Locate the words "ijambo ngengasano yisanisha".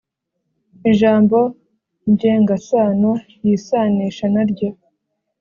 0.91-4.25